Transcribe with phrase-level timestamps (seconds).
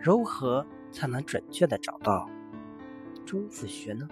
[0.00, 2.28] 如何才能准确的找到
[3.24, 4.08] 中府穴呢？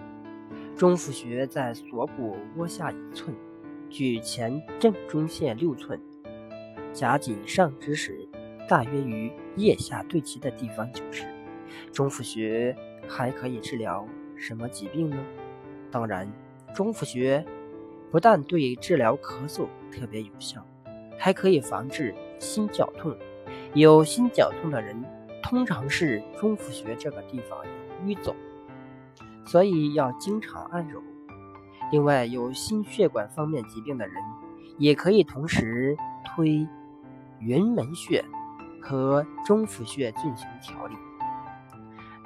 [0.75, 3.35] 中府穴在锁骨窝下一寸，
[3.89, 5.99] 距前正中线六寸，
[6.93, 8.27] 夹紧上肢时，
[8.67, 11.25] 大约于腋下对齐的地方就是。
[11.91, 12.75] 中府穴
[13.07, 15.17] 还可以治疗什么疾病呢？
[15.91, 16.31] 当然，
[16.73, 17.45] 中府穴
[18.09, 20.65] 不但对治疗咳嗽特别有效，
[21.17, 23.15] 还可以防治心绞痛。
[23.73, 25.01] 有心绞痛的人，
[25.51, 28.33] 通常是中府穴这个地方有淤肿。
[29.45, 31.03] 所以要经常按揉。
[31.91, 34.15] 另外，有心血管方面疾病的人，
[34.77, 36.65] 也可以同时推
[37.41, 38.23] 云门穴
[38.81, 40.95] 和中府穴进行调理。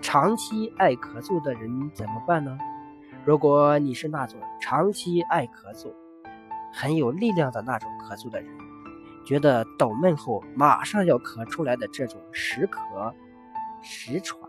[0.03, 2.55] 长期爱咳嗽的人怎么办呢？
[3.25, 5.91] 如果你是那种长期爱咳嗽、
[6.71, 8.55] 很有力量的那种咳嗽的人，
[9.25, 13.11] 觉得抖闷后马上要咳出来的这种时咳
[13.81, 14.39] 时喘，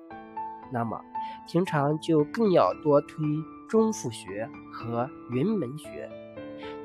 [0.70, 1.00] 那么。
[1.48, 3.24] 平常就更要多推
[3.68, 6.10] 中府穴和云门穴。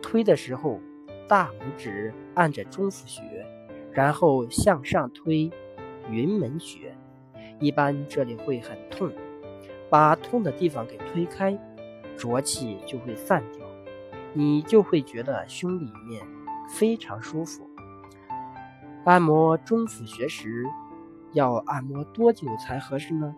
[0.03, 0.80] 推的时候，
[1.28, 3.23] 大拇指按着中府穴，
[3.92, 5.50] 然后向上推
[6.11, 6.95] 云门穴。
[7.59, 9.11] 一般这里会很痛，
[9.89, 11.58] 把痛的地方给推开，
[12.16, 13.66] 浊气就会散掉，
[14.33, 16.23] 你就会觉得胸里面
[16.70, 17.67] 非常舒服。
[19.04, 20.64] 按摩中府穴时，
[21.34, 23.36] 要按摩多久才合适呢？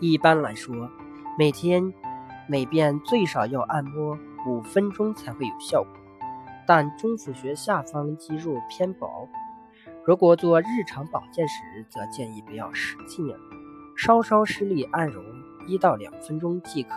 [0.00, 0.88] 一般来说，
[1.38, 1.92] 每天
[2.48, 5.92] 每遍最少要按摩五分钟才会有效果。
[6.66, 9.28] 但中府穴下方肌肉偏薄，
[10.06, 13.36] 如果做日常保健时，则建议不要使劲，
[13.94, 15.22] 稍稍施力按揉
[15.66, 16.94] 一到两分钟即可。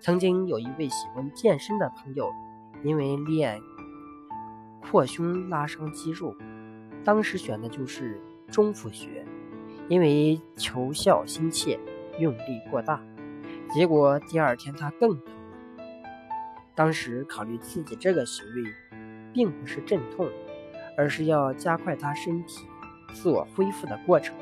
[0.00, 2.32] 曾经有一位喜欢健身的朋友，
[2.82, 3.60] 因为练
[4.92, 6.36] 扩胸拉伤肌肉，
[7.02, 9.24] 当时选的就是中府穴。
[9.88, 11.80] 因为求效心切，
[12.18, 13.02] 用力过大，
[13.72, 15.32] 结果第二天他更疼。
[16.74, 18.70] 当时考虑自己这个行为，
[19.32, 20.28] 并不是镇痛，
[20.94, 22.66] 而是要加快他身体
[23.14, 24.36] 自我恢复的过程，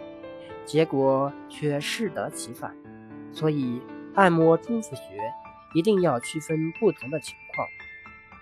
[0.64, 2.74] 结果却适得其反。
[3.32, 3.80] 所以，
[4.16, 5.02] 按摩中府穴
[5.74, 7.68] 一定要区分不同的情况，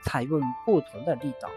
[0.05, 1.51] 采用不同的力道。